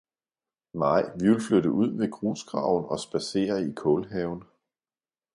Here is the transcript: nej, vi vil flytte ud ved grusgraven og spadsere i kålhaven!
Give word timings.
nej, 0.73 1.11
vi 1.19 1.29
vil 1.29 1.41
flytte 1.41 1.71
ud 1.71 1.97
ved 1.97 2.11
grusgraven 2.11 2.85
og 2.85 2.99
spadsere 2.99 3.61
i 3.63 3.73
kålhaven! 3.75 4.43